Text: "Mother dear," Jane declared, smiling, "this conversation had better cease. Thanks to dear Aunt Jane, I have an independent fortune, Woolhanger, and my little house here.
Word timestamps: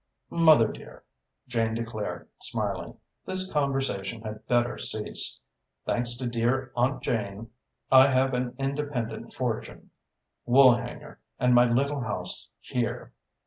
"Mother 0.31 0.67
dear," 0.71 1.03
Jane 1.47 1.75
declared, 1.75 2.27
smiling, 2.41 2.97
"this 3.27 3.53
conversation 3.53 4.21
had 4.23 4.47
better 4.47 4.79
cease. 4.79 5.39
Thanks 5.85 6.15
to 6.17 6.27
dear 6.27 6.71
Aunt 6.75 7.03
Jane, 7.03 7.51
I 7.91 8.07
have 8.07 8.33
an 8.33 8.55
independent 8.57 9.31
fortune, 9.35 9.91
Woolhanger, 10.47 11.17
and 11.37 11.53
my 11.53 11.71
little 11.71 11.99
house 12.01 12.49
here. 12.61 13.13